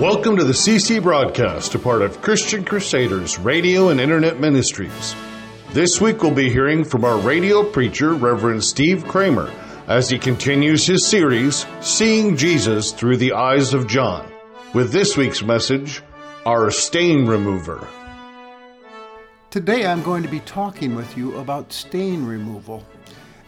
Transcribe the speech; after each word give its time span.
Welcome 0.00 0.36
to 0.38 0.44
the 0.44 0.52
CC 0.52 1.00
broadcast, 1.00 1.76
a 1.76 1.78
part 1.78 2.02
of 2.02 2.20
Christian 2.20 2.64
Crusaders 2.64 3.38
Radio 3.38 3.90
and 3.90 4.00
Internet 4.00 4.40
Ministries. 4.40 5.14
This 5.70 6.00
week 6.00 6.20
we'll 6.20 6.34
be 6.34 6.50
hearing 6.50 6.82
from 6.82 7.04
our 7.04 7.16
radio 7.16 7.62
preacher, 7.62 8.12
Reverend 8.14 8.64
Steve 8.64 9.06
Kramer, 9.06 9.52
as 9.86 10.10
he 10.10 10.18
continues 10.18 10.84
his 10.84 11.06
series, 11.06 11.64
Seeing 11.80 12.36
Jesus 12.36 12.90
Through 12.90 13.18
the 13.18 13.34
Eyes 13.34 13.72
of 13.72 13.86
John, 13.86 14.28
with 14.72 14.90
this 14.90 15.16
week's 15.16 15.44
message, 15.44 16.02
Our 16.44 16.72
Stain 16.72 17.24
Remover. 17.26 17.86
Today 19.50 19.86
I'm 19.86 20.02
going 20.02 20.24
to 20.24 20.28
be 20.28 20.40
talking 20.40 20.96
with 20.96 21.16
you 21.16 21.36
about 21.36 21.72
stain 21.72 22.26
removal 22.26 22.84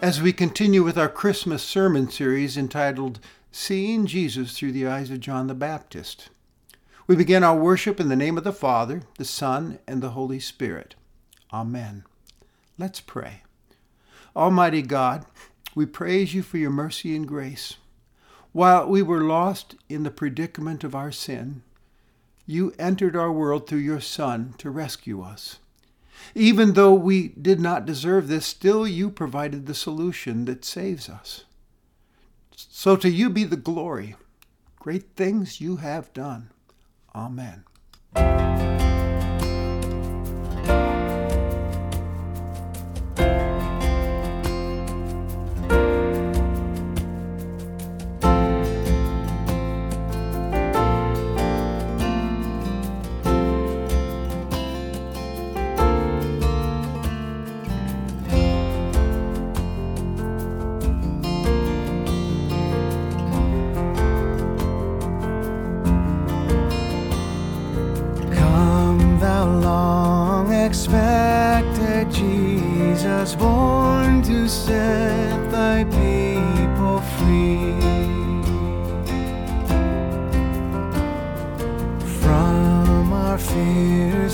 as 0.00 0.22
we 0.22 0.32
continue 0.32 0.84
with 0.84 0.96
our 0.96 1.08
Christmas 1.08 1.64
sermon 1.64 2.08
series 2.08 2.56
entitled 2.56 3.18
Seeing 3.50 4.06
Jesus 4.06 4.56
Through 4.56 4.72
the 4.72 4.86
Eyes 4.86 5.10
of 5.10 5.18
John 5.18 5.48
the 5.48 5.54
Baptist. 5.54 6.30
We 7.06 7.14
begin 7.14 7.44
our 7.44 7.56
worship 7.56 8.00
in 8.00 8.08
the 8.08 8.16
name 8.16 8.36
of 8.36 8.42
the 8.42 8.52
Father, 8.52 9.02
the 9.16 9.24
Son, 9.24 9.78
and 9.86 10.02
the 10.02 10.10
Holy 10.10 10.40
Spirit. 10.40 10.96
Amen. 11.52 12.02
Let's 12.78 13.00
pray. 13.00 13.42
Almighty 14.34 14.82
God, 14.82 15.24
we 15.76 15.86
praise 15.86 16.34
you 16.34 16.42
for 16.42 16.58
your 16.58 16.70
mercy 16.70 17.14
and 17.14 17.24
grace. 17.28 17.76
While 18.50 18.88
we 18.88 19.02
were 19.02 19.22
lost 19.22 19.76
in 19.88 20.02
the 20.02 20.10
predicament 20.10 20.82
of 20.82 20.96
our 20.96 21.12
sin, 21.12 21.62
you 22.44 22.74
entered 22.76 23.14
our 23.14 23.30
world 23.30 23.68
through 23.68 23.78
your 23.78 24.00
Son 24.00 24.54
to 24.58 24.68
rescue 24.68 25.22
us. 25.22 25.60
Even 26.34 26.72
though 26.72 26.94
we 26.94 27.28
did 27.28 27.60
not 27.60 27.86
deserve 27.86 28.26
this, 28.26 28.46
still 28.46 28.86
you 28.86 29.10
provided 29.10 29.66
the 29.66 29.74
solution 29.74 30.44
that 30.46 30.64
saves 30.64 31.08
us. 31.08 31.44
So 32.56 32.96
to 32.96 33.08
you 33.08 33.30
be 33.30 33.44
the 33.44 33.56
glory. 33.56 34.16
Great 34.80 35.14
things 35.14 35.60
you 35.60 35.76
have 35.76 36.12
done. 36.12 36.50
Amen. 37.16 37.64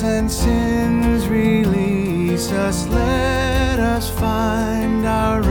and 0.05 0.31
sins 0.31 1.29
release 1.29 2.51
us, 2.51 2.87
let 2.89 3.79
us 3.79 4.11
find 4.11 5.07
our 5.07 5.42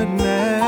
magnet. 0.00 0.59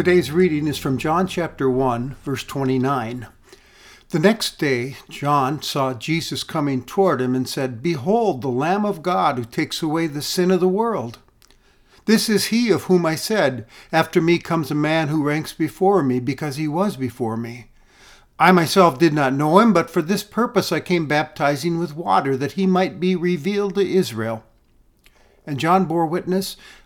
Today's 0.00 0.30
reading 0.30 0.66
is 0.66 0.78
from 0.78 0.96
John 0.96 1.26
chapter 1.26 1.68
1, 1.68 2.16
verse 2.24 2.42
29. 2.44 3.26
The 4.08 4.18
next 4.18 4.58
day, 4.58 4.96
John 5.10 5.60
saw 5.60 5.92
Jesus 5.92 6.42
coming 6.42 6.82
toward 6.82 7.20
him 7.20 7.34
and 7.34 7.46
said, 7.46 7.82
Behold, 7.82 8.40
the 8.40 8.48
Lamb 8.48 8.86
of 8.86 9.02
God 9.02 9.36
who 9.36 9.44
takes 9.44 9.82
away 9.82 10.06
the 10.06 10.22
sin 10.22 10.50
of 10.50 10.60
the 10.60 10.68
world. 10.68 11.18
This 12.06 12.30
is 12.30 12.46
he 12.46 12.70
of 12.70 12.84
whom 12.84 13.04
I 13.04 13.14
said, 13.14 13.66
After 13.92 14.22
me 14.22 14.38
comes 14.38 14.70
a 14.70 14.74
man 14.74 15.08
who 15.08 15.22
ranks 15.22 15.52
before 15.52 16.02
me, 16.02 16.18
because 16.18 16.56
he 16.56 16.66
was 16.66 16.96
before 16.96 17.36
me. 17.36 17.68
I 18.38 18.52
myself 18.52 18.98
did 18.98 19.12
not 19.12 19.34
know 19.34 19.58
him, 19.58 19.74
but 19.74 19.90
for 19.90 20.00
this 20.00 20.22
purpose 20.22 20.72
I 20.72 20.80
came 20.80 21.08
baptizing 21.08 21.78
with 21.78 21.94
water, 21.94 22.38
that 22.38 22.52
he 22.52 22.66
might 22.66 23.00
be 23.00 23.16
revealed 23.16 23.74
to 23.74 23.86
Israel. 23.86 24.44
And 25.46 25.60
John 25.60 25.84
bore 25.84 26.06
witness, 26.06 26.56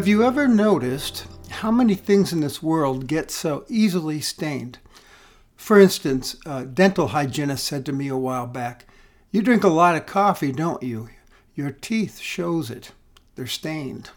Have 0.00 0.08
you 0.08 0.24
ever 0.24 0.48
noticed 0.48 1.26
how 1.50 1.70
many 1.70 1.94
things 1.94 2.32
in 2.32 2.40
this 2.40 2.62
world 2.62 3.06
get 3.06 3.30
so 3.30 3.66
easily 3.68 4.22
stained? 4.22 4.78
For 5.56 5.78
instance, 5.78 6.36
a 6.46 6.64
dental 6.64 7.08
hygienist 7.08 7.66
said 7.66 7.84
to 7.84 7.92
me 7.92 8.08
a 8.08 8.16
while 8.16 8.46
back, 8.46 8.86
You 9.30 9.42
drink 9.42 9.62
a 9.62 9.68
lot 9.68 9.96
of 9.96 10.06
coffee, 10.06 10.52
don't 10.52 10.82
you? 10.82 11.10
Your 11.54 11.70
teeth 11.70 12.18
shows 12.18 12.70
it. 12.70 12.92
They're 13.34 13.46
stained. 13.46 14.08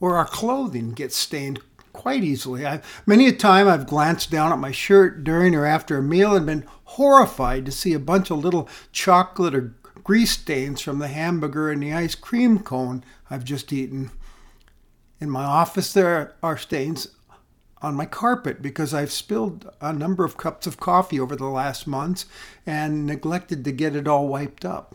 Or 0.00 0.16
our 0.16 0.24
clothing 0.24 0.92
gets 0.92 1.14
stained 1.14 1.60
quite 1.92 2.24
easily. 2.24 2.66
I, 2.66 2.80
many 3.04 3.26
a 3.26 3.32
time 3.32 3.68
I've 3.68 3.86
glanced 3.86 4.30
down 4.30 4.50
at 4.50 4.58
my 4.58 4.70
shirt 4.70 5.24
during 5.24 5.54
or 5.54 5.66
after 5.66 5.98
a 5.98 6.02
meal 6.02 6.34
and 6.34 6.46
been 6.46 6.64
horrified 6.84 7.66
to 7.66 7.72
see 7.72 7.92
a 7.92 7.98
bunch 7.98 8.30
of 8.30 8.38
little 8.38 8.66
chocolate 8.92 9.54
or 9.54 9.74
grease 10.04 10.30
stains 10.30 10.80
from 10.80 11.00
the 11.00 11.08
hamburger 11.08 11.70
and 11.70 11.82
the 11.82 11.92
ice 11.92 12.14
cream 12.14 12.60
cone 12.60 13.04
I've 13.28 13.44
just 13.44 13.74
eaten. 13.74 14.10
In 15.20 15.28
my 15.28 15.44
office, 15.44 15.92
there 15.92 16.34
are 16.42 16.56
stains 16.56 17.08
on 17.82 17.94
my 17.94 18.06
carpet 18.06 18.62
because 18.62 18.94
I've 18.94 19.12
spilled 19.12 19.70
a 19.80 19.92
number 19.92 20.24
of 20.24 20.36
cups 20.36 20.66
of 20.66 20.80
coffee 20.80 21.20
over 21.20 21.36
the 21.36 21.46
last 21.46 21.86
months 21.86 22.26
and 22.66 23.06
neglected 23.06 23.64
to 23.64 23.72
get 23.72 23.96
it 23.96 24.08
all 24.08 24.28
wiped 24.28 24.64
up. 24.64 24.94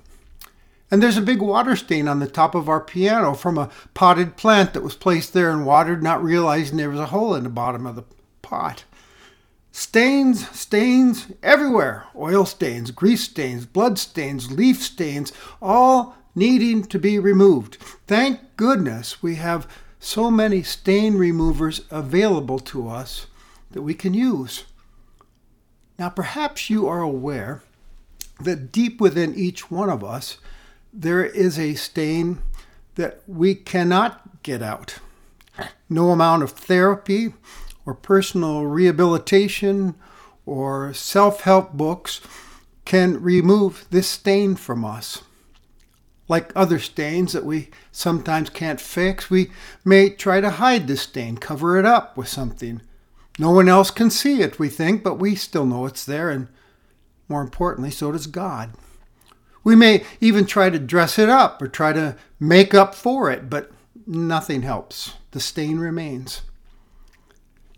And 0.92 1.02
there's 1.02 1.18
a 1.18 1.22
big 1.22 1.42
water 1.42 1.76
stain 1.76 2.08
on 2.08 2.20
the 2.20 2.28
top 2.28 2.56
of 2.56 2.70
our 2.70 2.80
piano 2.80 3.34
from 3.34 3.58
a 3.58 3.70
potted 3.94 4.38
plant 4.38 4.74
that 4.74 4.84
was 4.84 4.96
placed 4.96 5.34
there 5.34 5.52
and 5.52 5.66
watered, 5.66 6.04
not 6.04 6.24
realizing 6.24 6.78
there 6.78 6.90
was 6.90 7.00
a 7.00 7.08
hole 7.08 7.34
in 7.36 7.44
the 7.44 7.50
bottom 7.50 7.86
of 7.86 7.96
the 7.96 8.06
pot. 8.42 8.84
Stains, 9.72 10.48
stains 10.58 11.28
everywhere 11.44 12.06
oil 12.16 12.46
stains, 12.46 12.92
grease 12.92 13.24
stains, 13.24 13.66
blood 13.66 14.00
stains, 14.00 14.52
leaf 14.52 14.82
stains, 14.82 15.34
all 15.62 16.16
needing 16.34 16.84
to 16.84 17.00
be 17.00 17.20
removed. 17.20 17.78
Thank 18.08 18.40
goodness 18.56 19.22
we 19.22 19.36
have 19.36 19.68
so 20.06 20.30
many 20.30 20.62
stain 20.62 21.16
removers 21.16 21.82
available 21.90 22.60
to 22.60 22.88
us 22.88 23.26
that 23.72 23.82
we 23.82 23.96
can 23.96 24.14
use. 24.14 24.66
Now, 25.98 26.10
perhaps 26.10 26.70
you 26.70 26.88
are 26.88 27.02
aware 27.02 27.64
that 28.40 28.72
deep 28.72 29.02
within 29.02 29.34
each 29.34 29.72
one 29.72 29.90
of 29.90 30.04
us, 30.04 30.38
there 30.94 31.26
is 31.26 31.58
a 31.58 31.74
stain 31.74 32.38
that 32.94 33.22
we 33.26 33.56
cannot 33.56 34.44
get 34.44 34.62
out. 34.62 35.00
No 35.90 36.12
amount 36.12 36.44
of 36.44 36.52
therapy 36.52 37.34
or 37.84 37.96
personal 37.96 38.68
rehabilitation 38.68 39.96
or 40.46 40.94
self 40.94 41.42
help 41.42 41.74
books 41.74 42.22
can 42.86 43.24
remove 43.24 43.88
this 43.90 44.08
stain 44.08 44.56
from 44.56 44.86
us. 44.86 45.24
Like 46.28 46.52
other 46.56 46.80
stains 46.80 47.34
that 47.34 47.46
we 47.46 47.70
sometimes 47.92 48.50
can't 48.50 48.82
fix, 48.82 49.30
we 49.30 49.52
may 49.84 50.10
try 50.10 50.42
to 50.42 50.50
hide 50.50 50.88
the 50.88 50.98
stain, 50.98 51.38
cover 51.38 51.78
it 51.78 51.86
up 51.86 52.18
with 52.18 52.28
something. 52.28 52.82
No 53.38 53.52
one 53.52 53.70
else 53.70 53.92
can 53.92 54.10
see 54.10 54.42
it, 54.42 54.58
we 54.58 54.70
think, 54.70 55.04
but 55.04 55.20
we 55.20 55.36
still 55.36 55.66
know 55.66 55.86
it's 55.86 56.06
there, 56.06 56.30
and 56.30 56.48
more 57.28 57.42
importantly, 57.42 57.92
so 57.92 58.12
does 58.12 58.28
God. 58.28 58.72
We 59.64 59.76
may 59.76 60.04
even 60.22 60.46
try 60.46 60.70
to 60.70 60.80
dress 60.80 61.20
it 61.20 61.30
up 61.30 61.62
or 61.62 61.68
try 61.68 61.92
to 61.94 62.16
make 62.40 62.74
up 62.74 62.96
for 62.96 63.30
it, 63.30 63.50
but 63.50 63.72
nothing 64.08 64.62
helps. 64.62 65.16
The 65.32 65.40
stain 65.40 65.80
remains. 65.80 66.44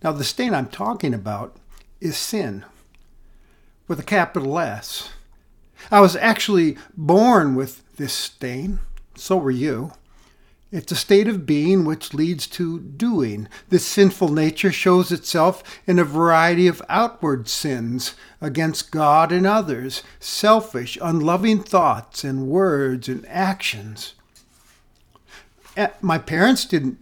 Now, 0.04 0.12
the 0.12 0.24
stain 0.24 0.54
I'm 0.54 0.68
talking 0.68 1.14
about 1.14 1.56
is 2.00 2.18
sin. 2.18 2.66
with 3.88 4.00
a 4.00 4.04
capital 4.04 4.60
S. 4.60 5.10
I 5.92 6.00
was 6.02 6.16
actually 6.16 6.78
born 6.96 7.56
with 7.56 7.96
this 7.98 8.14
stain. 8.14 8.80
So 9.16 9.38
were 9.38 9.52
you. 9.52 9.92
It's 10.70 10.92
a 10.92 10.98
state 10.98 11.30
of 11.30 11.46
being 11.46 11.86
which 11.86 12.14
leads 12.14 12.46
to 12.48 12.80
doing. 12.80 13.48
This 13.70 13.86
sinful 13.86 14.34
nature 14.34 14.72
shows 14.72 15.14
itself 15.14 15.64
in 15.88 15.98
a 15.98 16.04
variety 16.04 16.68
of 16.68 16.82
outward 16.90 17.48
sins 17.48 18.16
against 18.42 18.92
God 18.92 19.32
and 19.32 19.48
others, 19.48 20.04
selfish, 20.20 20.98
unloving 21.02 21.64
thoughts 21.64 22.26
and 22.26 22.48
words 22.48 23.08
and 23.08 23.26
actions. 23.30 24.16
Eh, 25.78 25.88
my 26.02 26.18
parents 26.18 26.66
didn't 26.66 26.98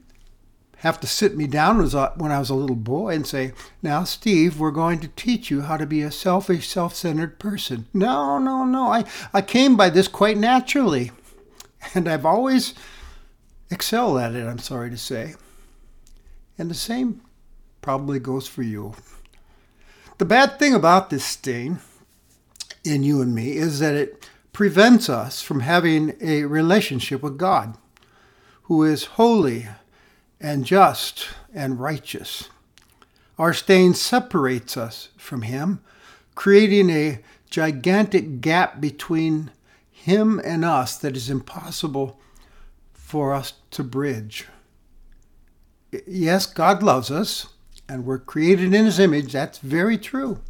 have 0.86 1.00
to 1.00 1.08
sit 1.08 1.36
me 1.36 1.48
down 1.48 1.78
when 1.80 2.32
I 2.32 2.38
was 2.38 2.52
a 2.52 2.56
little 2.56 2.76
boy 2.76 3.16
and 3.16 3.26
say, 3.26 3.54
Now, 3.82 4.04
Steve, 4.04 4.60
we're 4.60 4.70
going 4.70 5.00
to 5.00 5.08
teach 5.08 5.50
you 5.50 5.62
how 5.62 5.78
to 5.78 5.86
be 5.88 6.04
a 6.04 6.12
selfish, 6.12 6.68
self 6.68 6.94
centered 6.94 7.40
person. 7.40 7.88
No, 7.92 8.38
no, 8.38 8.64
no. 8.64 8.92
I, 8.92 9.04
I 9.34 9.42
came 9.42 9.76
by 9.76 9.90
this 9.90 10.08
quite 10.08 10.38
naturally. 10.38 11.12
And 11.94 12.08
I've 12.08 12.26
always 12.26 12.76
excel 13.72 14.20
at 14.20 14.36
it, 14.36 14.46
I'm 14.46 14.60
sorry 14.60 14.92
to 14.92 14.98
say. 14.98 15.34
And 16.58 16.70
the 16.70 16.76
same 16.76 17.22
probably 17.82 18.20
goes 18.20 18.48
for 18.48 18.62
you. 18.62 18.94
The 20.20 20.26
bad 20.26 20.60
thing 20.60 20.76
about 20.76 21.10
this 21.10 21.26
stain 21.26 21.80
in 22.84 23.04
you 23.04 23.22
and 23.22 23.34
me 23.34 23.54
is 23.54 23.80
that 23.80 23.96
it 23.96 24.30
prevents 24.54 25.10
us 25.10 25.42
from 25.42 25.62
having 25.62 26.16
a 26.22 26.46
relationship 26.46 27.24
with 27.24 27.38
God, 27.38 27.76
who 28.64 28.84
is 28.84 29.06
holy 29.06 29.68
and 30.46 30.64
just 30.64 31.28
and 31.56 31.80
righteous. 31.80 32.50
Our 33.40 33.52
stain 33.52 33.96
separates 33.96 34.78
us 34.78 35.10
from 35.18 35.42
Him, 35.42 35.80
creating 36.36 36.92
a 36.92 37.18
gigantic 37.50 38.42
gap 38.42 38.80
between 38.80 39.50
Him 39.90 40.40
and 40.46 40.64
us 40.64 41.00
that 41.00 41.18
is 41.18 41.32
impossible 41.32 42.20
for 42.94 43.34
us 43.34 43.54
to 43.72 43.84
bridge. 43.84 44.46
Yes, 46.06 46.46
God 46.46 46.84
loves 46.84 47.10
us, 47.10 47.48
and 47.90 48.06
we're 48.06 48.20
created 48.20 48.72
in 48.72 48.86
His 48.86 49.00
image. 49.00 49.34
That's 49.34 49.58
very 49.58 49.98
true. 49.98 50.42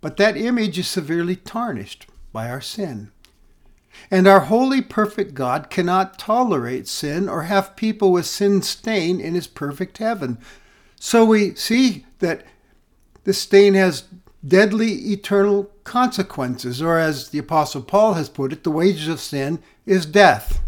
But 0.00 0.16
that 0.18 0.36
image 0.36 0.78
is 0.78 0.86
severely 0.86 1.34
tarnished 1.34 2.06
by 2.32 2.48
our 2.48 2.60
sin. 2.60 3.10
And 4.10 4.26
our 4.26 4.40
holy, 4.40 4.80
perfect 4.82 5.34
God 5.34 5.70
cannot 5.70 6.18
tolerate 6.18 6.88
sin 6.88 7.28
or 7.28 7.42
have 7.42 7.76
people 7.76 8.12
with 8.12 8.26
sin 8.26 8.62
stain 8.62 9.20
in 9.20 9.34
His 9.34 9.46
perfect 9.46 9.98
heaven. 9.98 10.38
So 10.96 11.24
we 11.24 11.54
see 11.54 12.06
that 12.18 12.44
the 13.24 13.32
stain 13.32 13.74
has 13.74 14.04
deadly 14.46 14.92
eternal 15.12 15.70
consequences, 15.84 16.80
or 16.80 16.98
as 16.98 17.28
the 17.28 17.38
Apostle 17.38 17.82
Paul 17.82 18.14
has 18.14 18.28
put 18.28 18.52
it, 18.52 18.64
the 18.64 18.70
wages 18.70 19.08
of 19.08 19.20
sin 19.20 19.62
is 19.86 20.06
death. 20.06 20.60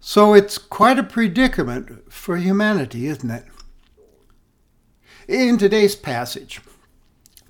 So 0.00 0.34
it's 0.34 0.58
quite 0.58 0.98
a 0.98 1.02
predicament 1.02 2.12
for 2.12 2.36
humanity, 2.36 3.06
isn't 3.06 3.30
it? 3.30 3.44
In 5.26 5.56
today's 5.56 5.96
passage, 5.96 6.60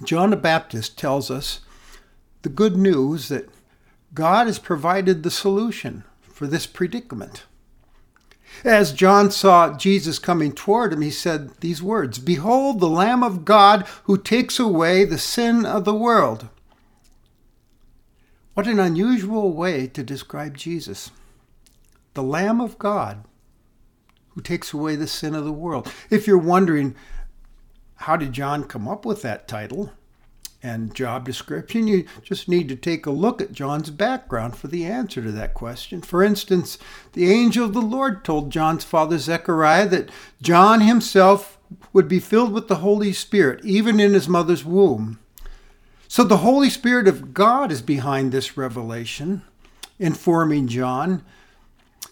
John 0.05 0.31
the 0.31 0.37
Baptist 0.37 0.97
tells 0.97 1.31
us 1.31 1.61
the 2.43 2.49
good 2.49 2.77
news 2.77 3.29
that 3.29 3.49
God 4.15 4.47
has 4.47 4.59
provided 4.59 5.23
the 5.23 5.31
solution 5.31 6.05
for 6.23 6.47
this 6.47 6.67
predicament. 6.67 7.45
As 8.63 8.93
John 8.93 9.33
saw 9.33 9.77
Jesus 9.77 10.21
coming 10.21 10.53
toward 10.53 10.93
him, 10.93 11.01
he 11.01 11.11
said 11.11 11.57
these 11.59 11.83
words 11.83 12.19
Behold, 12.19 12.79
the 12.79 12.89
Lamb 12.89 13.25
of 13.25 13.45
God 13.45 13.87
who 14.05 14.17
takes 14.17 14.61
away 14.61 15.05
the 15.05 15.19
sin 15.19 15.67
of 15.67 15.85
the 15.85 15.95
world. 15.95 16.49
What 18.55 18.69
an 18.69 18.79
unusual 18.79 19.53
way 19.53 19.89
to 19.89 20.05
describe 20.05 20.57
Jesus 20.57 21.11
the 22.15 22.23
Lamb 22.23 22.61
of 22.61 22.79
God 22.79 23.25
who 24.31 24.41
takes 24.41 24.73
away 24.73 24.95
the 24.95 25.09
sin 25.09 25.35
of 25.35 25.45
the 25.45 25.53
world. 25.53 25.93
If 26.11 26.29
you're 26.29 26.39
wondering, 26.39 26.95
how 27.97 28.17
did 28.17 28.33
John 28.33 28.65
come 28.65 28.87
up 28.87 29.05
with 29.05 29.23
that 29.23 29.49
title 29.49 29.93
and 30.65 30.95
job 30.95 31.25
description? 31.25 31.87
You 31.87 32.07
just 32.23 32.49
need 32.49 32.69
to 32.69 32.77
take 32.77 33.07
a 33.07 33.13
look 33.13 33.41
at 33.41 33.53
John's 33.53 33.91
background 33.91 34.57
for 34.57 34.67
the 34.67 34.85
answer 34.85 35.23
to 35.23 35.31
that 35.31 35.55
question. 35.55 36.03
For 36.03 36.25
instance, 36.25 36.79
the 37.13 37.31
angel 37.31 37.67
of 37.67 37.75
the 37.75 37.81
Lord 37.81 38.25
told 38.25 38.51
John's 38.51 38.83
father 38.83 39.19
Zechariah 39.19 39.87
that 39.89 40.11
John 40.43 40.81
himself 40.81 41.59
would 41.93 42.09
be 42.09 42.19
filled 42.19 42.53
with 42.53 42.69
the 42.69 42.77
Holy 42.77 43.13
Spirit, 43.13 43.65
even 43.65 44.01
in 44.01 44.15
his 44.15 44.29
mother's 44.29 44.65
womb. 44.65 45.21
So 46.09 46.25
the 46.25 46.39
Holy 46.39 46.71
Spirit 46.71 47.07
of 47.07 47.35
God 47.35 47.71
is 47.71 47.83
behind 47.83 48.33
this 48.33 48.57
revelation, 48.57 49.43
informing 49.99 50.67
John 50.67 51.23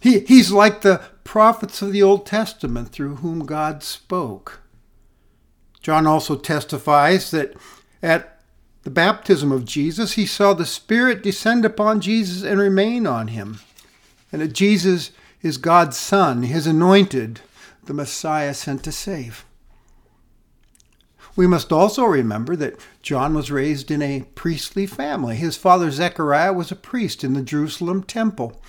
he, 0.02 0.18
he's 0.18 0.50
like 0.50 0.80
the 0.80 1.00
prophets 1.23 1.80
of 1.80 1.92
the 1.92 2.02
Old 2.02 2.26
Testament 2.26 2.88
through 2.88 3.16
whom 3.16 3.47
God 3.47 3.85
spoke. 3.85 4.61
John 5.80 6.09
also 6.09 6.35
testifies 6.35 7.30
that 7.30 7.54
at 8.02 8.31
the 8.82 8.90
baptism 8.90 9.52
of 9.52 9.64
Jesus, 9.64 10.12
he 10.12 10.26
saw 10.26 10.54
the 10.54 10.66
Spirit 10.66 11.22
descend 11.22 11.64
upon 11.64 12.00
Jesus 12.00 12.42
and 12.42 12.58
remain 12.58 13.06
on 13.06 13.28
him, 13.28 13.60
and 14.32 14.42
that 14.42 14.52
Jesus 14.52 15.12
is 15.40 15.56
God's 15.56 15.96
Son, 15.96 16.42
his 16.42 16.66
anointed, 16.66 17.40
the 17.84 17.94
Messiah 17.94 18.54
sent 18.54 18.82
to 18.84 18.92
save. 18.92 19.44
We 21.34 21.46
must 21.46 21.72
also 21.72 22.04
remember 22.04 22.56
that 22.56 22.78
John 23.00 23.34
was 23.34 23.50
raised 23.50 23.90
in 23.90 24.02
a 24.02 24.26
priestly 24.34 24.86
family. 24.86 25.36
His 25.36 25.56
father 25.56 25.90
Zechariah 25.90 26.52
was 26.52 26.70
a 26.70 26.76
priest 26.76 27.24
in 27.24 27.32
the 27.32 27.42
Jerusalem 27.42 28.02
temple. 28.02 28.60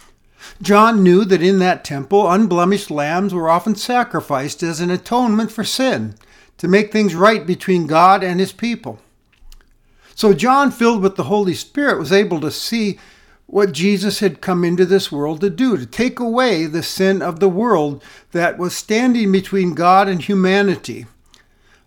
John 0.62 1.04
knew 1.04 1.26
that 1.26 1.42
in 1.42 1.60
that 1.60 1.84
temple, 1.84 2.30
unblemished 2.30 2.90
lambs 2.90 3.34
were 3.34 3.50
often 3.50 3.76
sacrificed 3.76 4.64
as 4.64 4.80
an 4.80 4.92
atonement 4.92 5.52
for 5.52 5.64
sin, 5.64 6.16
to 6.58 6.68
make 6.68 6.92
things 6.92 7.16
right 7.16 7.46
between 7.46 7.88
God 7.88 8.24
and 8.24 8.40
his 8.40 8.54
people. 8.54 9.00
So 10.16 10.34
John, 10.34 10.72
filled 10.72 11.02
with 11.02 11.16
the 11.16 11.24
Holy 11.24 11.54
Spirit, 11.54 12.00
was 12.00 12.12
able 12.12 12.40
to 12.42 12.52
see 12.52 13.00
what 13.46 13.72
Jesus 13.72 14.20
had 14.20 14.42
come 14.42 14.64
into 14.64 14.86
this 14.86 15.12
world 15.12 15.42
to 15.42 15.50
do, 15.50 15.78
to 15.78 15.86
take 15.86 16.20
away 16.20 16.66
the 16.66 16.84
sin 16.84 17.22
of 17.22 17.40
the 17.40 17.50
world 17.50 18.04
that 18.32 18.58
was 18.58 18.76
standing 18.76 19.32
between 19.32 19.76
God 19.76 20.08
and 20.08 20.22
humanity. 20.22 21.06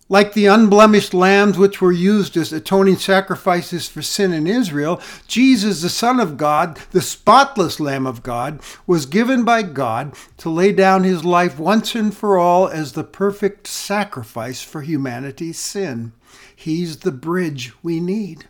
Like 0.09 0.31
the 0.31 0.45
unblemished 0.45 1.13
lambs 1.13 1.57
which 1.57 1.81
were 1.81 1.91
used 1.91 2.37
as 2.37 2.53
atoning 2.53 2.95
sacrifices 2.95 3.89
for 3.89 4.01
sin 4.01 4.31
in 4.31 4.47
Israel, 4.47 5.01
Jesus, 5.27 5.81
the 5.81 5.89
Son 5.89 6.21
of 6.21 6.37
God, 6.37 6.79
the 6.91 7.01
spotless 7.01 7.81
Lamb 7.81 8.07
of 8.07 8.23
God, 8.23 8.61
was 8.85 9.05
given 9.05 9.43
by 9.43 9.63
God 9.63 10.15
to 10.37 10.49
lay 10.49 10.71
down 10.71 11.03
his 11.03 11.25
life 11.25 11.59
once 11.59 11.93
and 11.93 12.15
for 12.15 12.37
all 12.37 12.69
as 12.69 12.93
the 12.93 13.03
perfect 13.03 13.67
sacrifice 13.67 14.61
for 14.61 14.81
humanity's 14.81 15.59
sin. 15.59 16.13
He's 16.59 16.97
the 16.97 17.11
bridge 17.11 17.71
we 17.83 17.99
need. 17.99 18.47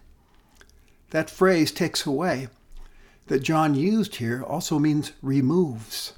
That 1.09 1.29
phrase 1.29 1.71
takes 1.71 2.05
away 2.05 2.47
that 3.27 3.43
John 3.43 3.75
used 3.75 4.15
here 4.15 4.41
also 4.41 4.79
means 4.79 5.11
removes. 5.21 6.13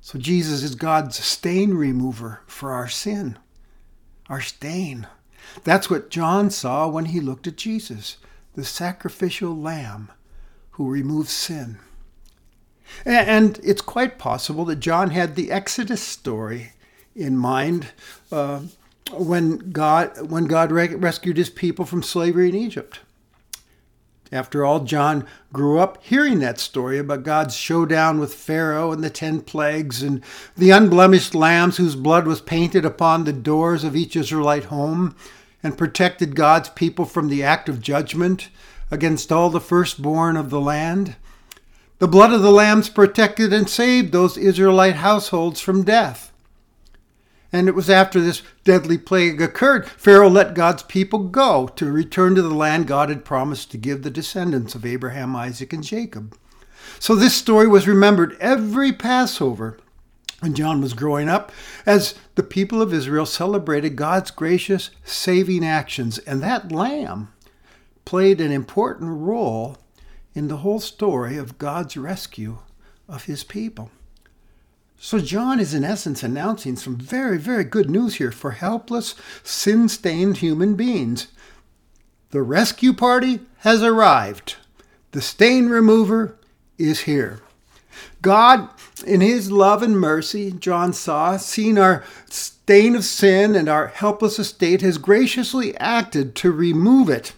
So 0.00 0.18
Jesus 0.18 0.62
is 0.62 0.74
God's 0.74 1.22
stain 1.22 1.74
remover 1.74 2.40
for 2.46 2.72
our 2.72 2.88
sin 2.88 3.38
our 4.32 4.40
stain. 4.40 5.06
That's 5.62 5.90
what 5.90 6.08
John 6.08 6.48
saw 6.48 6.88
when 6.88 7.06
he 7.06 7.20
looked 7.20 7.46
at 7.46 7.56
Jesus, 7.56 8.16
the 8.54 8.64
sacrificial 8.64 9.54
lamb 9.54 10.10
who 10.72 10.88
removes 10.88 11.30
sin. 11.30 11.78
And 13.04 13.60
it's 13.62 13.82
quite 13.82 14.18
possible 14.18 14.64
that 14.66 14.76
John 14.76 15.10
had 15.10 15.34
the 15.34 15.50
Exodus 15.50 16.02
story 16.02 16.72
in 17.14 17.36
mind 17.36 17.88
uh, 18.30 18.62
when 19.10 19.70
God 19.70 20.30
when 20.30 20.46
God 20.46 20.70
rescued 20.72 21.36
his 21.36 21.50
people 21.50 21.84
from 21.84 22.02
slavery 22.02 22.48
in 22.48 22.54
Egypt. 22.54 23.00
After 24.30 24.64
all, 24.64 24.80
John 24.80 25.26
grew 25.52 25.78
up 25.78 25.98
hearing 26.02 26.38
that 26.38 26.58
story 26.58 26.98
about 26.98 27.22
God's 27.22 27.54
showdown 27.54 28.18
with 28.18 28.32
Pharaoh 28.32 28.90
and 28.90 29.04
the 29.04 29.10
ten 29.10 29.42
plagues 29.42 30.02
and 30.02 30.22
the 30.56 30.70
unblemished 30.70 31.34
lambs 31.34 31.76
whose 31.76 31.96
blood 31.96 32.26
was 32.26 32.40
painted 32.40 32.86
upon 32.86 33.24
the 33.24 33.32
doors 33.34 33.84
of 33.84 33.94
each 33.94 34.16
Israelite 34.16 34.64
home 34.64 35.14
and 35.62 35.76
protected 35.76 36.34
God's 36.34 36.70
people 36.70 37.04
from 37.04 37.28
the 37.28 37.42
act 37.42 37.68
of 37.68 37.82
judgment 37.82 38.48
against 38.90 39.30
all 39.30 39.50
the 39.50 39.60
firstborn 39.60 40.38
of 40.38 40.48
the 40.48 40.60
land. 40.60 41.16
The 41.98 42.08
blood 42.08 42.32
of 42.32 42.42
the 42.42 42.50
lambs 42.50 42.88
protected 42.88 43.52
and 43.52 43.68
saved 43.68 44.12
those 44.12 44.38
Israelite 44.38 44.96
households 44.96 45.60
from 45.60 45.84
death. 45.84 46.31
And 47.52 47.68
it 47.68 47.74
was 47.74 47.90
after 47.90 48.20
this 48.20 48.42
deadly 48.64 48.96
plague 48.96 49.42
occurred, 49.42 49.86
Pharaoh 49.86 50.30
let 50.30 50.54
God's 50.54 50.82
people 50.82 51.18
go 51.18 51.68
to 51.76 51.92
return 51.92 52.34
to 52.34 52.42
the 52.42 52.54
land 52.54 52.86
God 52.86 53.10
had 53.10 53.24
promised 53.24 53.70
to 53.70 53.78
give 53.78 54.02
the 54.02 54.10
descendants 54.10 54.74
of 54.74 54.86
Abraham, 54.86 55.36
Isaac, 55.36 55.72
and 55.72 55.84
Jacob. 55.84 56.36
So 56.98 57.14
this 57.14 57.34
story 57.34 57.68
was 57.68 57.86
remembered 57.86 58.36
every 58.40 58.92
Passover 58.92 59.78
when 60.40 60.54
John 60.54 60.80
was 60.80 60.94
growing 60.94 61.28
up 61.28 61.52
as 61.86 62.14
the 62.34 62.42
people 62.42 62.82
of 62.82 62.92
Israel 62.92 63.26
celebrated 63.26 63.96
God's 63.96 64.30
gracious 64.30 64.90
saving 65.04 65.64
actions. 65.64 66.18
And 66.18 66.42
that 66.42 66.72
lamb 66.72 67.32
played 68.04 68.40
an 68.40 68.50
important 68.50 69.20
role 69.20 69.78
in 70.34 70.48
the 70.48 70.58
whole 70.58 70.80
story 70.80 71.36
of 71.36 71.58
God's 71.58 71.96
rescue 71.96 72.58
of 73.08 73.24
his 73.24 73.44
people. 73.44 73.90
So, 75.04 75.18
John 75.18 75.58
is 75.58 75.74
in 75.74 75.82
essence 75.82 76.22
announcing 76.22 76.76
some 76.76 76.96
very, 76.96 77.36
very 77.36 77.64
good 77.64 77.90
news 77.90 78.14
here 78.14 78.30
for 78.30 78.52
helpless, 78.52 79.16
sin 79.42 79.88
stained 79.88 80.36
human 80.36 80.76
beings. 80.76 81.26
The 82.30 82.40
rescue 82.40 82.92
party 82.92 83.40
has 83.58 83.82
arrived. 83.82 84.54
The 85.10 85.20
stain 85.20 85.68
remover 85.68 86.38
is 86.78 87.00
here. 87.00 87.40
God, 88.22 88.68
in 89.04 89.20
his 89.20 89.50
love 89.50 89.82
and 89.82 89.98
mercy, 89.98 90.52
John 90.52 90.92
saw, 90.92 91.36
seeing 91.36 91.78
our 91.78 92.04
stain 92.30 92.94
of 92.94 93.04
sin 93.04 93.56
and 93.56 93.68
our 93.68 93.88
helpless 93.88 94.38
estate, 94.38 94.82
has 94.82 94.98
graciously 94.98 95.76
acted 95.78 96.36
to 96.36 96.52
remove 96.52 97.10
it 97.10 97.32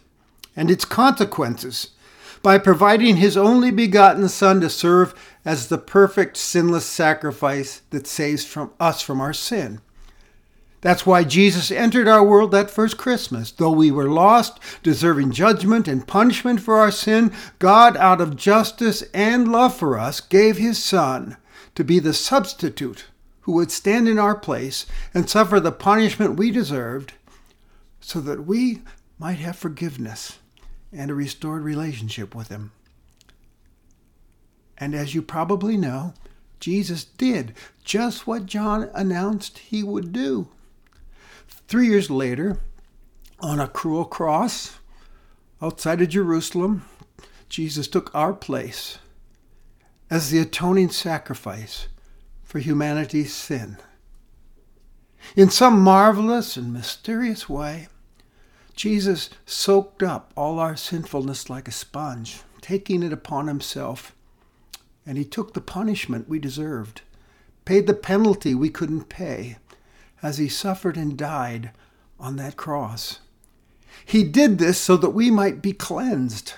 and 0.55 0.71
its 0.71 0.85
consequences 0.85 1.93
by 2.43 2.59
providing 2.59 3.17
his 3.17 3.39
only 3.39 3.71
begotten 3.71 4.29
Son 4.29 4.61
to 4.61 4.69
serve 4.69 5.15
as 5.45 5.69
the 5.69 5.79
perfect 5.79 6.37
sinless 6.37 6.87
sacrifice 6.87 7.83
that 7.91 8.07
saves 8.07 8.45
from 8.45 8.73
us 8.81 9.03
from 9.03 9.21
our 9.21 9.33
sin. 9.33 9.81
That's 10.81 11.07
why 11.07 11.25
Jesus 11.25 11.71
entered 11.71 12.07
our 12.07 12.23
world 12.23 12.51
that 12.51 12.71
first 12.71 12.99
Christmas. 12.99 13.51
Though 13.51 13.71
we 13.71 13.91
were 13.91 14.09
lost, 14.09 14.61
deserving 14.83 15.33
judgment 15.33 15.89
and 15.89 16.07
punishment 16.07 16.61
for 16.61 16.77
our 16.77 16.91
sin, 16.91 17.33
God, 17.59 17.97
out 17.97 18.21
of 18.21 18.37
justice 18.37 19.03
and 19.15 19.51
love 19.51 19.75
for 19.75 19.99
us, 19.99 20.21
gave 20.21 20.59
his 20.59 20.83
Son 20.83 21.39
to 21.75 21.85
be 21.85 21.99
the 21.99 22.13
substitute 22.13 23.07
who 23.43 23.53
would 23.53 23.71
stand 23.71 24.09
in 24.09 24.19
our 24.19 24.35
place 24.35 24.87
and 25.13 25.29
suffer 25.29 25.61
the 25.61 25.73
punishment 25.73 26.37
we 26.37 26.51
deserved 26.51 27.15
so 28.01 28.21
that 28.21 28.47
we 28.47 28.83
might 29.19 29.39
have 29.39 29.57
forgiveness 29.57 30.39
and 30.93 31.11
a 31.11 31.15
restored 31.15 31.63
relationship 31.63 32.35
with 32.35 32.49
Him. 32.49 32.73
And 34.79 34.95
as 34.95 35.15
you 35.15 35.23
probably 35.23 35.77
know, 35.77 36.15
Jesus 36.61 37.05
did 37.05 37.55
just 37.85 38.27
what 38.27 38.47
John 38.47 38.91
announced 38.95 39.59
he 39.59 39.83
would 39.83 40.13
do. 40.13 40.49
Three 41.69 41.89
years 41.89 42.11
later, 42.11 42.59
on 43.41 43.61
a 43.61 43.69
cruel 43.69 44.05
cross 44.05 44.79
outside 45.61 46.01
of 46.01 46.09
Jerusalem, 46.09 46.85
Jesus 47.49 47.89
took 47.89 48.15
our 48.15 48.33
place 48.33 48.99
as 50.11 50.31
the 50.31 50.39
atoning 50.39 50.91
sacrifice 50.91 51.89
for 52.43 52.59
humanity's 52.59 53.35
sin. 53.35 53.77
In 55.37 55.51
some 55.51 55.81
marvelous 55.81 56.57
and 56.57 56.73
mysterious 56.73 57.49
way, 57.49 57.89
Jesus 58.75 59.31
soaked 59.47 60.03
up 60.03 60.33
all 60.37 60.59
our 60.59 60.77
sinfulness 60.77 61.49
like 61.49 61.69
a 61.69 61.73
sponge, 61.73 62.41
taking 62.61 63.03
it 63.03 63.13
upon 63.13 63.47
himself. 63.47 64.14
And 65.07 65.19
he 65.19 65.25
took 65.25 65.53
the 65.53 65.61
punishment 65.61 66.29
we 66.29 66.39
deserved, 66.39 67.03
paid 67.65 67.87
the 67.87 67.95
penalty 67.95 68.55
we 68.55 68.71
couldn't 68.71 69.09
pay, 69.09 69.59
as 70.23 70.39
he 70.39 70.49
suffered 70.49 70.97
and 70.97 71.17
died 71.17 71.71
on 72.19 72.37
that 72.37 72.57
cross. 72.57 73.21
He 74.05 74.25
did 74.25 74.59
this 74.59 74.79
so 74.79 74.97
that 74.97 75.11
we 75.11 75.31
might 75.31 75.63
be 75.63 75.73
cleansed 75.73 76.55